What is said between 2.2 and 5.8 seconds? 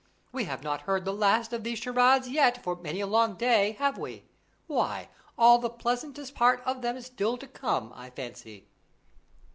yet, for many a long day, have we? Why, all the